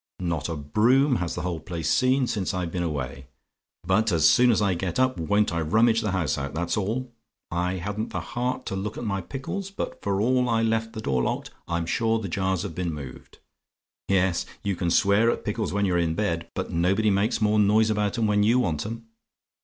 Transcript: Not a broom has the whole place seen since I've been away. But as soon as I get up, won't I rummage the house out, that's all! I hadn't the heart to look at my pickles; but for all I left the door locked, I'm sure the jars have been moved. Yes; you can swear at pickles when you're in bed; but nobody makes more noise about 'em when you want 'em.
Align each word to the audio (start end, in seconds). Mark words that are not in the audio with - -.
Not 0.19 0.49
a 0.49 0.55
broom 0.55 1.17
has 1.17 1.35
the 1.35 1.41
whole 1.43 1.59
place 1.59 1.87
seen 1.87 2.25
since 2.25 2.55
I've 2.55 2.71
been 2.71 2.81
away. 2.81 3.27
But 3.83 4.11
as 4.11 4.27
soon 4.27 4.49
as 4.49 4.59
I 4.59 4.73
get 4.73 4.99
up, 4.99 5.19
won't 5.19 5.53
I 5.53 5.61
rummage 5.61 6.01
the 6.01 6.09
house 6.09 6.39
out, 6.39 6.55
that's 6.55 6.75
all! 6.75 7.13
I 7.51 7.73
hadn't 7.73 8.09
the 8.09 8.19
heart 8.19 8.65
to 8.65 8.75
look 8.75 8.97
at 8.97 9.03
my 9.03 9.21
pickles; 9.21 9.69
but 9.69 10.01
for 10.01 10.19
all 10.19 10.49
I 10.49 10.63
left 10.63 10.93
the 10.93 11.01
door 11.01 11.21
locked, 11.21 11.51
I'm 11.67 11.85
sure 11.85 12.17
the 12.17 12.27
jars 12.29 12.63
have 12.63 12.73
been 12.73 12.91
moved. 12.95 13.37
Yes; 14.07 14.47
you 14.63 14.75
can 14.75 14.89
swear 14.89 15.29
at 15.29 15.45
pickles 15.45 15.71
when 15.71 15.85
you're 15.85 15.99
in 15.99 16.15
bed; 16.15 16.49
but 16.55 16.71
nobody 16.71 17.11
makes 17.11 17.39
more 17.39 17.59
noise 17.59 17.91
about 17.91 18.17
'em 18.17 18.25
when 18.25 18.41
you 18.41 18.57
want 18.57 18.87
'em. 18.87 19.05